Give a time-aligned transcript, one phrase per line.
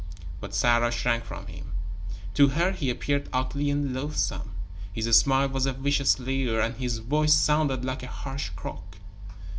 [0.39, 1.73] But Sarah shrank from him.
[2.33, 4.53] To her, he appeared ugly and loathsome.
[4.91, 8.97] His smile was a vicious leer, and his voice sounded like a harsh croak.